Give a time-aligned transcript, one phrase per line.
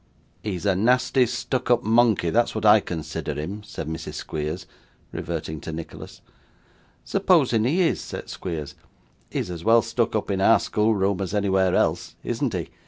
[0.41, 4.65] 'He's a nasty stuck up monkey, that's what I consider him,' said Mrs Squeers,
[5.11, 6.21] reverting to Nicholas.
[7.05, 8.73] 'Supposing he is,' said Squeers,
[9.29, 12.71] 'he is as well stuck up in our schoolroom as anywhere else, isn't he?